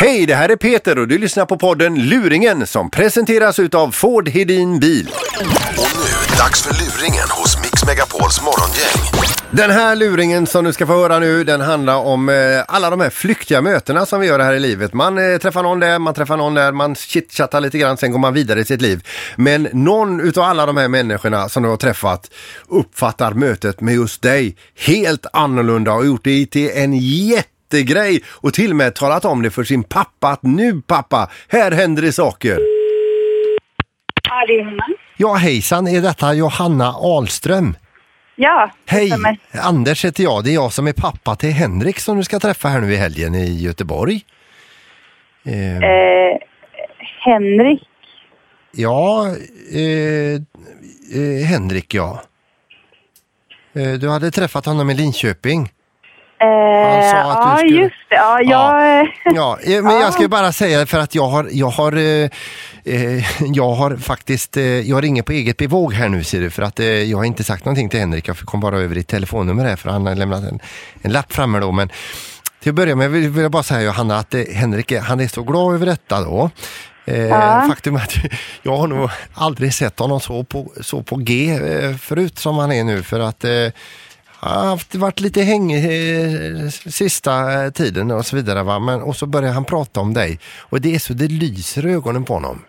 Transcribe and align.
Hej, 0.00 0.26
det 0.26 0.34
här 0.34 0.48
är 0.48 0.56
Peter 0.56 0.98
och 0.98 1.08
du 1.08 1.18
lyssnar 1.18 1.46
på 1.46 1.56
podden 1.56 1.94
Luringen 2.08 2.66
som 2.66 2.90
presenteras 2.90 3.58
utav 3.58 3.90
Ford 3.90 4.28
Hedin 4.28 4.80
Bil. 4.80 5.08
Och 5.78 5.90
nu, 5.94 6.36
dags 6.38 6.62
för 6.62 6.74
luringen 6.74 7.26
hos 7.30 7.58
Mix 7.62 7.86
Megapols 7.86 8.40
morgongäng. 8.42 9.28
Den 9.50 9.70
här 9.70 9.96
luringen 9.96 10.46
som 10.46 10.64
du 10.64 10.72
ska 10.72 10.86
få 10.86 10.92
höra 10.92 11.18
nu, 11.18 11.44
den 11.44 11.60
handlar 11.60 11.96
om 11.96 12.28
eh, 12.28 12.34
alla 12.68 12.90
de 12.90 13.00
här 13.00 13.10
flyktiga 13.10 13.62
mötena 13.62 14.06
som 14.06 14.20
vi 14.20 14.26
gör 14.26 14.38
här 14.38 14.54
i 14.54 14.60
livet. 14.60 14.94
Man 14.94 15.32
eh, 15.32 15.38
träffar 15.38 15.62
någon 15.62 15.80
där, 15.80 15.98
man 15.98 16.14
träffar 16.14 16.36
någon 16.36 16.54
där, 16.54 16.72
man 16.72 16.94
chitchattar 16.94 17.60
lite 17.60 17.78
grann, 17.78 17.96
sen 17.96 18.12
går 18.12 18.18
man 18.18 18.34
vidare 18.34 18.60
i 18.60 18.64
sitt 18.64 18.82
liv. 18.82 19.06
Men 19.36 19.68
någon 19.72 20.20
utav 20.20 20.44
alla 20.44 20.66
de 20.66 20.76
här 20.76 20.88
människorna 20.88 21.48
som 21.48 21.62
du 21.62 21.68
har 21.68 21.76
träffat 21.76 22.30
uppfattar 22.68 23.32
mötet 23.32 23.80
med 23.80 23.94
just 23.94 24.22
dig 24.22 24.56
helt 24.74 25.26
annorlunda 25.32 25.92
och 25.92 26.06
gjort 26.06 26.24
det 26.24 26.46
till 26.46 26.70
en 26.74 26.92
jättegrej 27.72 28.22
och 28.28 28.54
till 28.54 28.70
och 28.70 28.76
med 28.76 28.94
talat 28.94 29.24
om 29.24 29.42
det 29.42 29.50
för 29.50 29.64
sin 29.64 29.84
pappa 29.84 30.28
att 30.28 30.42
nu 30.42 30.82
pappa, 30.86 31.30
här 31.48 31.70
händer 31.72 32.02
det 32.02 32.12
saker. 32.12 32.58
Ja, 34.28 34.46
det 34.46 34.52
är 34.52 34.58
Johanna. 34.58 34.86
Ja 35.16 35.34
hejsan, 35.34 35.88
är 35.88 36.00
detta 36.02 36.34
Johanna 36.34 36.88
Ahlström? 36.92 37.76
Ja, 38.36 38.70
Hej, 38.86 39.08
stämmer. 39.08 39.38
Anders 39.62 40.04
heter 40.04 40.22
jag. 40.22 40.44
Det 40.44 40.50
är 40.50 40.54
jag 40.54 40.72
som 40.72 40.86
är 40.86 40.92
pappa 40.92 41.36
till 41.36 41.50
Henrik 41.52 41.98
som 42.00 42.16
du 42.16 42.24
ska 42.24 42.38
träffa 42.40 42.68
här 42.68 42.80
nu 42.80 42.92
i 42.92 42.96
helgen 42.96 43.34
i 43.34 43.62
Göteborg. 43.62 44.20
Eh, 45.44 45.76
Eh, 45.76 46.36
Henrik. 47.24 47.82
ja, 48.72 49.26
eh, 49.74 50.34
eh, 51.20 51.46
Henrik 51.46 51.94
ja. 51.94 52.22
Eh, 53.74 53.92
du 53.92 54.08
hade 54.08 54.30
träffat 54.30 54.66
honom 54.66 54.90
i 54.90 54.94
Linköping. 54.94 55.68
Eh, 56.40 56.46
Han 56.46 57.02
sa 57.10 57.32
att 57.32 57.42
du 57.42 57.50
ja, 57.50 57.56
skulle- 57.56 57.82
just 57.82 57.94
det. 58.08 58.14
Ja, 58.16 58.40
jag... 58.42 59.00
eh, 59.00 59.06
Ja, 59.24 59.58
eh, 59.62 59.82
men 59.82 60.00
jag 60.00 60.12
ska 60.14 60.28
bara 60.28 60.52
säga 60.52 60.86
för 60.86 60.98
att 60.98 61.14
jag 61.14 61.26
har, 61.28 61.48
jag 61.52 61.66
har, 61.68 61.92
eh, 61.96 62.30
eh, 62.84 63.24
jag 63.54 63.70
har 63.70 63.96
faktiskt, 63.96 64.56
eh, 64.56 64.62
jag 64.64 65.02
ringer 65.04 65.22
på 65.22 65.32
eget 65.32 65.56
bevåg 65.56 65.92
här 65.94 66.08
nu 66.08 66.24
ser 66.24 66.40
du 66.40 66.50
för 66.50 66.62
att 66.62 66.80
eh, 66.80 66.86
jag 66.86 67.18
har 67.18 67.24
inte 67.24 67.44
sagt 67.44 67.64
någonting 67.64 67.88
till 67.88 68.00
Henrik. 68.00 68.28
Jag 68.28 68.36
kom 68.36 68.60
bara 68.60 68.78
över 68.78 68.94
ditt 68.94 69.08
telefonnummer 69.08 69.64
här 69.64 69.76
för 69.76 69.90
han 69.90 70.06
har 70.06 70.14
lämnat 70.14 70.42
en, 70.44 70.60
en 71.02 71.12
lapp 71.12 71.32
framme 71.32 71.60
då. 71.60 71.72
Men 71.72 71.88
till 72.62 72.70
att 72.70 72.76
börja 72.76 72.96
med 72.96 73.10
vill, 73.10 73.28
vill 73.28 73.42
jag 73.42 73.52
bara 73.52 73.62
säga 73.62 73.82
Johanna 73.82 74.18
att 74.18 74.34
Henrik 74.54 74.92
han 74.92 75.20
är 75.20 75.28
så 75.28 75.42
glad 75.42 75.74
över 75.74 75.86
detta 75.86 76.20
då. 76.20 76.50
Ja. 77.04 77.64
Faktum 77.68 77.96
är 77.96 78.00
att 78.00 78.14
jag 78.62 78.76
har 78.76 78.86
nog 78.86 79.10
aldrig 79.34 79.74
sett 79.74 79.98
honom 79.98 80.20
så 80.20 80.44
på, 80.44 80.72
så 80.80 81.02
på 81.02 81.16
G 81.16 81.58
förut 82.00 82.38
som 82.38 82.58
han 82.58 82.72
är 82.72 82.84
nu 82.84 83.02
för 83.02 83.20
att 83.20 83.44
har 84.40 84.66
haft, 84.66 84.94
varit 84.94 85.20
lite 85.20 85.42
hängig 85.42 85.84
eh, 85.84 86.68
sista 86.70 87.64
eh, 87.64 87.70
tiden 87.70 88.10
och 88.10 88.26
så 88.26 88.36
vidare. 88.36 88.62
Va? 88.62 88.78
Men, 88.78 89.02
och 89.02 89.16
så 89.16 89.26
börjar 89.26 89.52
han 89.52 89.64
prata 89.64 90.00
om 90.00 90.14
dig 90.14 90.38
och 90.60 90.80
det 90.80 90.94
är 90.94 90.98
så 90.98 91.12
det 91.12 91.28
lyser 91.28 91.86
i 91.86 91.92
ögonen 91.92 92.24
på 92.24 92.34
honom. 92.34 92.62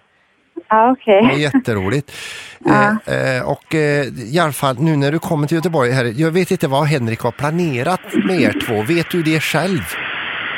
Ja, 0.70 0.92
okej. 0.92 1.22
Det 1.28 1.34
är 1.34 1.53
jätteroligt. 1.53 2.11
Ja. 2.66 3.14
eh, 3.14 3.50
och 3.50 3.76
eh, 3.76 4.06
i 4.34 4.39
alla 4.39 4.52
fall 4.52 4.76
nu 4.80 4.95
när 4.95 5.11
du 5.11 5.20
kommer 5.20 5.48
till 5.48 5.56
Göteborg, 5.56 5.92
här, 5.92 6.14
jag 6.16 6.31
vet 6.31 6.52
inte 6.52 6.67
vad 6.67 6.86
Henrik 6.88 7.20
har 7.20 7.31
planerat 7.31 8.00
med 8.26 8.42
er 8.42 8.56
två. 8.67 8.81
Vet 8.81 9.11
du 9.11 9.23
det 9.23 9.39
själv? 9.39 9.80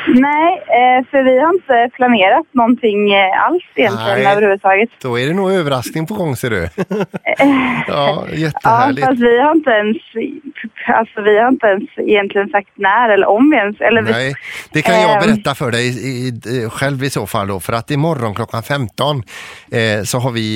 Nej, 0.08 0.62
för 1.10 1.22
vi 1.22 1.38
har 1.38 1.54
inte 1.54 1.96
planerat 1.96 2.46
någonting 2.52 3.14
alls 3.46 3.62
egentligen 3.74 4.18
Nej. 4.18 4.26
överhuvudtaget. 4.26 4.88
Då 5.02 5.18
är 5.18 5.26
det 5.26 5.34
nog 5.34 5.52
överraskning 5.52 6.06
på 6.06 6.14
gång 6.14 6.36
ser 6.36 6.50
du. 6.50 6.68
ja, 7.38 7.46
Ja, 7.88 8.26
jättehärligt. 8.32 9.06
fast 9.06 9.20
vi 9.20 9.40
har 9.40 9.52
inte 9.56 9.70
ens... 9.70 9.96
Alltså 10.86 11.22
vi 11.22 11.38
har 11.38 11.48
inte 11.48 11.66
ens 11.66 11.90
egentligen 11.96 12.48
sagt 12.48 12.68
när 12.74 13.08
eller 13.08 13.26
om 13.26 13.50
vi 13.50 13.56
ens... 13.56 13.80
Eller 13.80 14.02
vi, 14.02 14.10
Nej, 14.12 14.34
det 14.72 14.82
kan 14.82 15.00
jag 15.00 15.12
Ehm. 15.12 15.20
berätta 15.20 15.54
för 15.54 15.70
dig 15.70 15.86
i, 15.86 16.28
i, 16.28 16.68
själv 16.70 17.04
i 17.04 17.10
så 17.10 17.26
fall 17.26 17.46
då. 17.48 17.60
För 17.60 17.72
att 17.72 17.90
imorgon 17.90 18.34
klockan 18.34 18.62
15 18.62 19.22
eh, 19.70 20.02
så 20.02 20.18
har 20.18 20.30
vi 20.30 20.48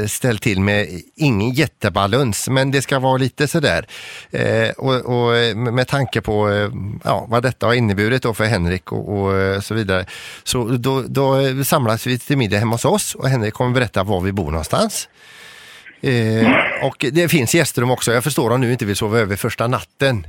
eh, 0.00 0.06
ställt 0.06 0.42
till 0.42 0.60
med 0.60 0.86
ingen 1.16 1.50
jättebalans 1.50 2.48
men 2.48 2.70
det 2.70 2.82
ska 2.82 2.98
vara 2.98 3.16
lite 3.16 3.48
sådär. 3.48 3.86
Eh, 4.32 4.70
och, 4.76 4.94
och 4.94 5.36
eh, 5.36 5.56
med 5.56 5.88
tanke 5.88 6.20
på 6.20 6.50
eh, 6.50 6.68
ja, 7.04 7.26
vad 7.28 7.42
detta 7.42 7.66
har 7.66 7.74
inneburit 7.74 8.22
då 8.22 8.34
för 8.34 8.44
Henrik 8.44 8.92
och, 8.92 9.18
och 9.18 9.36
eh, 9.36 9.60
så 9.60 9.74
vidare. 9.74 10.04
Så 10.44 10.64
då, 10.64 11.02
då 11.08 11.40
eh, 11.40 11.62
samlas 11.62 12.06
vi 12.06 12.18
till 12.18 12.38
middag 12.38 12.58
hemma 12.58 12.72
hos 12.72 12.84
oss 12.84 13.14
och 13.14 13.28
Henrik 13.28 13.54
kommer 13.54 13.74
berätta 13.74 14.02
var 14.02 14.20
vi 14.20 14.32
bor 14.32 14.50
någonstans. 14.50 15.08
Eh, 16.06 16.86
och 16.86 16.96
det 17.12 17.30
finns 17.30 17.54
gästrum 17.54 17.90
också. 17.90 18.12
Jag 18.12 18.24
förstår 18.24 18.52
om 18.52 18.60
du 18.60 18.72
inte 18.72 18.84
vill 18.84 18.96
sova 18.96 19.18
över 19.18 19.36
första 19.36 19.66
natten. 19.66 20.26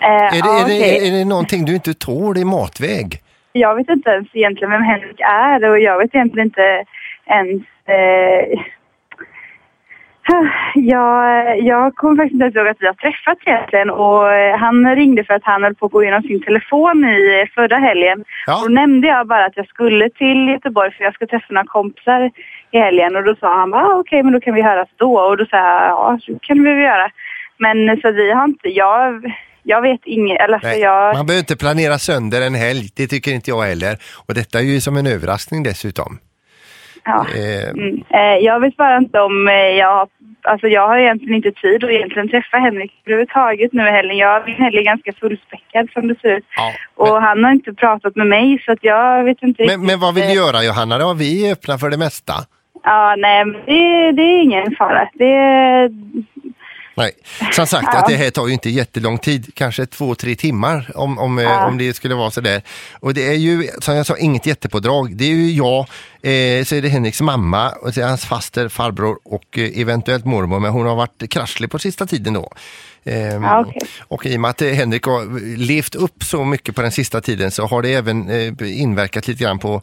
eh, 0.00 0.08
Är 0.08 0.30
det, 0.30 0.38
ja, 0.38 0.64
är, 0.64 0.68
det, 0.68 1.06
är 1.08 1.12
det 1.12 1.24
någonting 1.24 1.64
du 1.64 1.74
inte 1.74 1.94
tål 1.94 2.38
i 2.38 2.44
matväg? 2.44 3.20
Jag 3.52 3.74
vet 3.74 3.88
inte 3.88 4.10
ens 4.10 4.28
egentligen 4.32 4.70
vem 4.70 4.82
Henrik 4.82 5.20
är 5.20 5.70
och 5.70 5.80
jag 5.80 5.98
vet 5.98 6.14
egentligen 6.14 6.46
inte 6.48 6.84
ens... 7.26 7.62
Eh, 7.88 8.60
jag, 10.74 11.60
jag 11.60 11.94
kommer 11.94 12.16
faktiskt 12.16 12.32
inte 12.32 12.44
ens 12.44 12.56
ihåg 12.56 12.68
att 12.68 12.80
vi 12.80 12.86
har 12.86 12.94
träffats 12.94 13.40
egentligen 13.46 13.90
och 13.90 14.32
eh, 14.32 14.58
han 14.58 14.96
ringde 14.96 15.24
för 15.24 15.34
att 15.34 15.44
han 15.44 15.62
höll 15.62 15.74
på 15.74 15.86
att 15.86 15.92
gå 15.92 16.02
igenom 16.02 16.22
sin 16.22 16.42
telefon 16.42 17.04
i 17.04 17.40
eh, 17.40 17.54
förra 17.54 17.78
helgen. 17.78 18.24
Ja. 18.46 18.56
Och 18.56 18.68
då 18.68 18.74
nämnde 18.74 19.06
jag 19.08 19.26
bara 19.26 19.44
att 19.46 19.56
jag 19.56 19.66
skulle 19.66 20.10
till 20.10 20.48
Göteborg 20.48 20.90
för 20.92 21.04
jag 21.04 21.14
ska 21.14 21.26
träffa 21.26 21.46
några 21.50 21.66
kompisar 21.66 22.30
i 22.70 22.78
helgen 22.78 23.16
och 23.16 23.24
då 23.24 23.34
sa 23.40 23.58
han 23.58 23.70
bara 23.70 23.84
ah, 23.84 23.98
okej 23.98 24.22
men 24.22 24.32
då 24.32 24.40
kan 24.40 24.54
vi 24.54 24.62
höras 24.62 24.88
då 24.96 25.18
och 25.18 25.36
då 25.36 25.46
sa 25.46 25.56
jag 25.56 25.90
ja 25.90 26.18
så 26.22 26.38
kan 26.38 26.64
vi 26.64 26.70
väl 26.70 26.82
göra. 26.82 27.10
Men 27.58 28.00
så 28.00 28.10
vi 28.10 28.32
har 28.32 28.44
inte, 28.44 28.68
jag, 28.68 29.32
jag 29.62 29.82
vet 29.82 30.00
inget, 30.04 30.40
eller 30.40 30.54
alltså 30.54 30.68
Nej, 30.68 30.80
jag... 30.80 31.16
Man 31.16 31.26
behöver 31.26 31.40
inte 31.40 31.56
planera 31.56 31.98
sönder 31.98 32.46
en 32.46 32.54
helg, 32.54 32.88
det 32.96 33.06
tycker 33.06 33.30
inte 33.30 33.50
jag 33.50 33.62
heller. 33.62 33.96
Och 34.26 34.34
detta 34.34 34.58
är 34.58 34.62
ju 34.62 34.80
som 34.80 34.96
en 34.96 35.06
överraskning 35.06 35.62
dessutom. 35.62 36.18
Ja. 37.04 37.26
Eh, 37.34 37.70
Mm. 37.74 38.04
Eh, 38.08 38.44
jag 38.44 38.60
vet 38.60 38.76
bara 38.76 38.96
inte 38.96 39.20
om 39.20 39.48
eh, 39.48 39.54
jag... 39.54 40.08
Alltså 40.46 40.66
jag 40.68 40.88
har 40.88 40.98
egentligen 40.98 41.34
inte 41.34 41.52
tid 41.52 41.84
att 41.84 41.90
egentligen 41.90 42.28
träffa 42.28 42.56
Henrik 42.56 42.92
överhuvudtaget 43.06 43.72
nu 43.72 43.82
i 43.82 43.90
helgen. 43.90 44.16
Jag 44.16 44.48
är 44.48 44.82
ganska 44.84 45.12
fullspäckad 45.12 45.88
som 45.92 46.08
det 46.08 46.20
ser 46.20 46.36
ut. 46.36 46.44
ja, 46.56 46.72
Och 46.94 47.22
han 47.22 47.44
har 47.44 47.50
inte 47.50 47.72
pratat 47.74 48.16
med 48.16 48.26
mig 48.26 48.62
så 48.66 48.72
att 48.72 48.78
jag 48.82 49.24
vet 49.24 49.42
inte 49.42 49.62
men, 49.62 49.68
riktigt, 49.68 49.86
men 49.86 50.00
vad 50.00 50.14
vill 50.14 50.24
du 50.24 50.32
göra 50.34 50.64
Johanna? 50.64 50.98
Då? 50.98 51.14
Vi 51.14 51.48
är 51.48 51.52
öppna 51.52 51.78
för 51.78 51.90
det 51.90 51.96
mesta. 51.98 52.32
Ja, 52.82 53.14
nej, 53.18 53.44
men 53.44 53.60
det, 53.66 54.12
det 54.12 54.22
är 54.22 54.42
ingen 54.42 54.76
fara. 54.76 55.08
Det, 55.14 55.88
Nej. 56.96 57.12
Som 57.52 57.66
sagt, 57.66 57.88
Ja. 57.92 57.98
att 57.98 58.08
det 58.08 58.16
här 58.16 58.30
tar 58.30 58.46
ju 58.46 58.52
inte 58.52 58.70
jättelång 58.70 59.18
tid, 59.18 59.50
kanske 59.54 59.86
två, 59.86 60.14
tre 60.14 60.34
timmar 60.36 60.90
om, 60.94 61.18
om, 61.18 61.38
eh, 61.38 61.44
Ja. 61.44 61.66
om 61.66 61.78
det 61.78 61.94
skulle 61.96 62.14
vara 62.14 62.30
sådär. 62.30 62.62
Och 63.00 63.14
det 63.14 63.26
är 63.28 63.32
ju, 63.34 63.68
som 63.80 63.94
jag 63.96 64.06
sa, 64.06 64.16
inget 64.16 64.46
jättepådrag. 64.46 65.16
Det 65.16 65.24
är 65.24 65.28
ju 65.28 65.50
jag, 65.52 65.78
eh, 66.22 66.64
så 66.64 66.74
är 66.74 66.82
det 66.82 66.88
Henriks 66.88 67.20
mamma, 67.20 67.70
och 67.70 67.94
så 67.94 68.00
är 68.00 68.04
hans 68.06 68.24
faster, 68.24 68.68
farbror 68.68 69.18
och 69.24 69.58
eh, 69.58 69.80
eventuellt 69.80 70.24
mormor, 70.24 70.60
men 70.60 70.70
hon 70.72 70.86
har 70.86 70.96
varit 70.96 71.30
krasslig 71.30 71.70
på 71.70 71.78
sista 71.78 72.06
tiden 72.06 72.32
då. 72.32 72.52
Ehm, 73.04 73.42
Ja, 73.42 73.60
okej. 73.66 73.82
Och 74.08 74.26
i 74.26 74.36
och 74.36 74.40
med 74.40 74.50
att 74.50 74.62
eh, 74.62 74.68
Henrik 74.68 75.02
har 75.04 75.56
levt 75.56 75.94
upp 75.94 76.24
så 76.24 76.44
mycket 76.44 76.74
på 76.76 76.82
den 76.82 76.92
sista 76.92 77.20
tiden 77.20 77.50
så 77.50 77.66
har 77.66 77.82
det 77.82 77.94
även 77.94 78.30
eh, 78.30 78.80
inverkat 78.80 79.28
lite 79.28 79.42
grann 79.44 79.58
på 79.58 79.82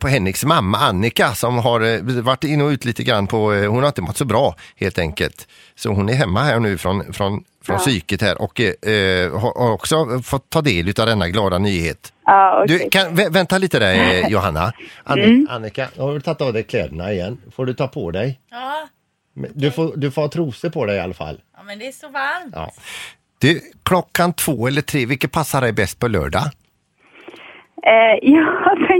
på 0.00 0.08
Henriks 0.08 0.44
mamma 0.44 0.78
Annika 0.78 1.34
som 1.34 1.58
har 1.58 1.80
eh, 1.80 2.00
varit 2.22 2.44
in 2.44 2.60
och 2.60 2.68
ut 2.68 2.84
lite 2.84 3.02
grann 3.04 3.26
på, 3.26 3.52
eh, 3.52 3.70
hon 3.70 3.82
har 3.82 3.86
inte 3.88 4.02
mått 4.02 4.16
så 4.16 4.24
bra 4.24 4.54
helt 4.76 4.98
enkelt. 4.98 5.48
Så 5.74 5.88
hon 5.92 6.08
är 6.08 6.14
hemma 6.14 6.42
här 6.42 6.60
nu 6.60 6.78
från, 6.78 7.12
från, 7.12 7.44
från 7.64 7.78
psyket 7.78 8.22
här 8.22 8.42
och 8.42 8.60
eh, 8.60 9.40
har 9.40 9.70
också 9.72 10.22
fått 10.22 10.50
ta 10.50 10.62
del 10.62 10.88
av 10.88 11.06
denna 11.06 11.28
glada 11.28 11.58
nyhet. 11.58 12.12
ja, 12.26 12.62
okej. 12.64 12.78
Du, 12.78 12.90
kan, 12.90 13.14
vä 13.14 13.28
vänta 13.28 13.58
lite 13.58 13.78
där 13.78 13.94
eh, 13.94 14.28
Johanna. 14.30 14.72
Anni 15.04 15.24
Mm. 15.24 15.46
Annika, 15.50 15.88
har 15.98 16.14
du 16.14 16.20
tagit 16.20 16.40
av 16.40 16.52
dig 16.52 16.62
kläderna 16.62 17.12
igen? 17.12 17.38
Får 17.56 17.66
du 17.66 17.74
ta 17.74 17.88
på 17.88 18.10
dig? 18.10 18.40
Ja, 18.50 18.88
Du 19.54 19.70
får, 19.70 19.92
du 19.96 20.10
får 20.10 20.22
ha 20.22 20.28
trosor 20.28 20.70
på 20.70 20.86
dig 20.86 20.96
i 20.96 21.00
alla 21.00 21.14
fall. 21.14 21.40
ja 21.56 21.62
men 21.62 21.78
det 21.78 21.86
är 21.86 21.92
så 21.92 22.08
varmt. 22.08 22.52
Ja. 22.56 22.70
Du, 23.38 23.60
klockan 23.84 24.32
två 24.32 24.66
eller 24.68 24.82
tre, 24.82 25.06
vilket 25.06 25.32
passar 25.32 25.60
dig 25.60 25.72
bäst 25.72 25.98
på 25.98 26.08
lördag? 26.08 26.42
Eh, 27.82 28.18
jag 28.22 28.44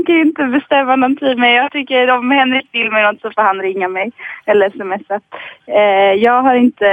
tänker 0.04 0.20
inte 0.26 0.44
bestämma 0.44 0.96
någon 0.96 1.16
tid, 1.16 1.38
men 1.38 1.50
jag 1.50 1.72
tycker 1.72 2.10
om 2.10 2.30
Henrik 2.30 2.68
vill 2.72 2.90
med 2.90 3.02
något 3.02 3.20
så 3.20 3.30
får 3.30 3.42
han 3.42 3.58
ringa 3.60 3.88
mig 3.88 4.12
eller 4.46 4.70
smsa. 4.70 5.20
Eh, 5.66 6.22
jag 6.22 6.42
har 6.42 6.54
inte 6.54 6.86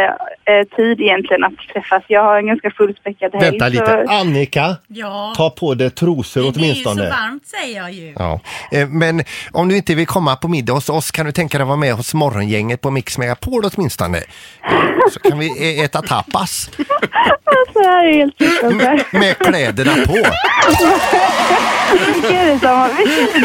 eh, 0.46 0.68
tid 0.76 1.02
egentligen 1.02 1.44
att 1.44 1.58
träffas. 1.74 2.04
Jag 2.08 2.24
har 2.24 2.38
en 2.38 2.48
ganska 2.48 2.72
fullspäckad 2.72 3.34
helg. 3.36 3.46
Vänta 3.50 3.68
lite. 3.68 4.06
Så, 4.08 4.14
Annika, 4.14 4.76
Ja, 4.88 5.34
ta 5.38 5.50
på 5.50 5.74
dig 5.74 5.90
trosor 5.90 6.42
men 6.44 6.52
det 6.54 6.60
är 6.60 6.64
ju 6.66 6.74
så 6.74 6.90
åtminstone. 6.90 7.10
varmt 7.10 7.46
säger 7.48 7.78
jag 7.78 7.92
ju. 7.92 8.14
Ja. 8.20 8.40
Eh, 8.72 8.88
Men 8.88 9.22
om 9.52 9.70
du 9.70 9.78
inte 9.78 9.96
vill 9.96 10.08
komma 10.08 10.36
på 10.36 10.48
middag 10.48 10.74
hos 10.74 10.90
oss 10.90 11.12
kan 11.12 11.26
du 11.26 11.32
tänka 11.32 11.58
dig 11.58 11.64
att 11.64 11.68
vara 11.68 11.78
med 11.78 11.94
hos 11.94 12.14
morgongänget 12.14 12.82
på 12.82 12.92
Mix 12.92 13.18
Megapol 13.18 13.64
åtminstone. 13.76 14.18
Så 15.12 15.20
kan 15.20 15.40
vi 15.40 15.48
ä- 15.80 15.84
äta 15.86 16.02
tapas 16.02 16.70
alltså, 16.78 17.80
det 17.80 17.88
här 17.88 18.06
är 18.06 18.14
helt 18.14 19.14
med 19.14 19.38
kläderna 19.38 19.92
på. 20.06 20.18
Vilka 22.14 22.42
är 22.42 22.46
det 22.46 22.60
som 22.60 22.70
har... 22.70 22.90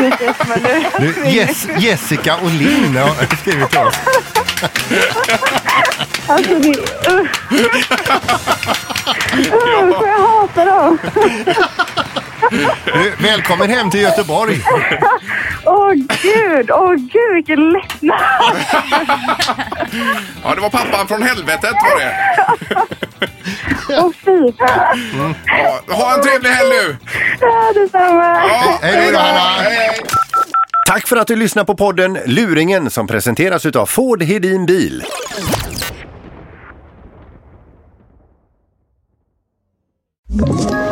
Vilka 0.02 0.24
är 0.24 0.28
det 0.28 0.34
som 0.34 0.50
har 0.50 0.58
lurat 0.58 0.92
Du? 0.98 1.30
Jess, 1.30 1.66
Jessica 1.78 2.36
och 2.36 2.50
Linn 2.50 2.96
har 2.96 3.36
skrivit 3.36 3.70
till 3.70 3.78
oss. 3.78 3.94
Alltså, 6.26 6.54
det... 6.58 6.70
Usch! 7.12 7.40
Usch, 9.36 10.06
jag 10.06 10.18
hatar 10.18 10.66
dem. 10.66 10.98
Välkommen 13.19 13.70
hem 13.70 13.90
till 13.90 14.00
Göteborg. 14.00 14.56
Åh 15.64 15.93
gud, 16.22 16.70
åh 16.70 16.94
gud 16.94 17.34
vilken 17.34 17.70
lättnad. 17.70 18.20
Ja, 20.44 20.54
det 20.54 20.60
var 20.60 20.70
pappan 20.70 21.08
från 21.08 21.22
helvetet 21.22 21.72
var 21.72 22.00
det. 22.00 22.14
Åh 23.88 24.10
fy. 24.25 24.52
Ja, 25.46 25.94
ha 25.94 26.14
en 26.14 26.22
trevlig 26.22 26.50
helg 26.50 26.69
nu. 26.70 26.96
Ja, 27.40 27.72
detsamma. 27.75 28.25
Ja, 28.49 28.78
Hej 28.82 29.12
då, 29.12 29.19
Anna. 29.19 29.40
Hej, 29.40 29.76
hej. 29.76 30.00
Tack 30.87 31.06
för 31.06 31.16
att 31.16 31.26
du 31.26 31.37
lyssnar 31.37 31.64
på 31.64 31.75
podden 31.75 32.19
Luringen 32.26 32.90
som 32.90 33.06
presenteras 33.06 33.66
utav 33.66 33.87
Ford 33.87 34.22
Hedin 34.22 34.66
Bil. 34.66 35.04
Ett 40.40 40.91